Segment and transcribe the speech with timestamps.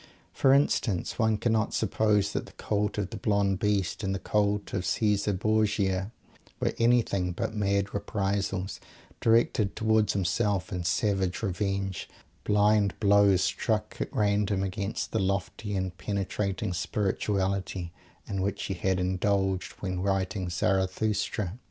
[0.33, 4.73] For instance, one cannot suppose that the cult of "the Blonde Beast," and the cult
[4.73, 6.11] of Caesar Borgia,
[6.59, 8.79] were anything but mad reprisals,
[9.19, 12.09] directed towards himself, in savage revenge;
[12.43, 17.93] blind blows struck at random against the lofty and penetrating spirituality
[18.27, 21.59] in which he had indulged when writing Zarathustra.